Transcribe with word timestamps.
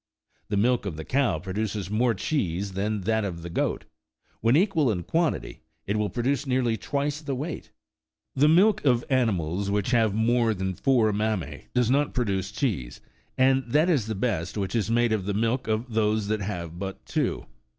The 0.49 0.57
milk 0.57 0.87
of 0.87 0.97
the 0.97 1.05
cow 1.05 1.37
produces 1.37 1.91
more 1.91 2.15
cheese 2.15 2.71
than 2.71 3.01
that 3.01 3.23
of 3.23 3.43
the 3.43 3.51
goat: 3.51 3.85
when 4.39 4.55
equal 4.55 4.91
in 4.91 5.03
quantity, 5.03 5.61
it 5.85 5.95
will 5.95 6.09
produce 6.09 6.47
nearly 6.47 6.75
twice 6.75 7.21
the 7.21 7.35
weight. 7.35 7.69
The 8.33 8.47
milk 8.47 8.83
of 8.83 9.05
animals 9.11 9.69
which 9.69 9.91
have 9.91 10.15
more 10.15 10.55
than 10.55 10.73
four 10.73 11.13
mammas 11.13 11.65
does 11.75 11.91
not 11.91 12.15
produce 12.15 12.51
cheese; 12.51 12.99
and 13.37 13.63
that 13.67 13.91
is 13.91 14.07
the 14.07 14.15
best 14.15 14.57
which 14.57 14.73
is 14.73 14.89
made 14.89 15.13
of 15.13 15.25
the 15.27 15.35
milk 15.35 15.67
of 15.67 15.93
those 15.93 16.29
that 16.29 16.41
have 16.41 16.79
but 16.79 17.05
two. 17.05 17.45